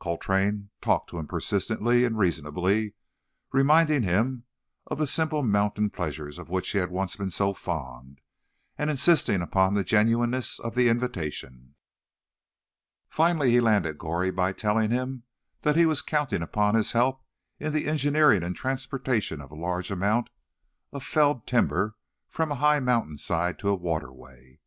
[0.00, 2.94] Coltrane talked to him persistently and reasonably,
[3.52, 4.42] reminding him
[4.88, 8.20] of the simple mountain pleasures of which he had once been so fond,
[8.76, 11.76] and insisting upon the genuineness of the invitation.
[13.08, 15.22] Finally he landed Goree by telling him
[15.62, 17.22] he was counting upon his help
[17.60, 20.30] in the engineering and transportation of a large amount
[20.92, 21.94] of felled timber
[22.28, 24.58] from a high mountain side to a waterway.